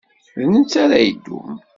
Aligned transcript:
D 0.47 0.49
netta 0.51 0.77
ara 0.83 0.97
yeddun. 1.05 1.53